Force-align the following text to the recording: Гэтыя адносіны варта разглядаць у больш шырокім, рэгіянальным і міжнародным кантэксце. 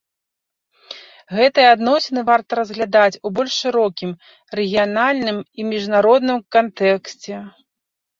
Гэтыя 1.39 1.73
адносіны 1.75 2.21
варта 2.29 2.51
разглядаць 2.59 3.19
у 3.29 3.31
больш 3.39 3.53
шырокім, 3.65 4.15
рэгіянальным 4.61 5.37
і 5.61 5.67
міжнародным 5.71 6.39
кантэксце. 6.57 7.35